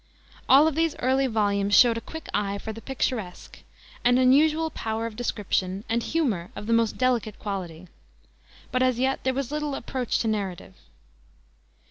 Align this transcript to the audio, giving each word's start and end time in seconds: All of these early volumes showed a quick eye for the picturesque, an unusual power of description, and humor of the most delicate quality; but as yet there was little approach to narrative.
All 0.49 0.67
of 0.67 0.73
these 0.73 0.95
early 0.97 1.27
volumes 1.27 1.75
showed 1.75 1.95
a 1.95 2.01
quick 2.01 2.27
eye 2.33 2.57
for 2.57 2.73
the 2.73 2.81
picturesque, 2.81 3.59
an 4.03 4.17
unusual 4.17 4.71
power 4.71 5.05
of 5.05 5.15
description, 5.15 5.83
and 5.87 6.01
humor 6.01 6.49
of 6.55 6.65
the 6.65 6.73
most 6.73 6.97
delicate 6.97 7.37
quality; 7.37 7.87
but 8.71 8.81
as 8.81 8.97
yet 8.97 9.23
there 9.23 9.35
was 9.35 9.51
little 9.51 9.75
approach 9.75 10.17
to 10.17 10.27
narrative. 10.27 10.73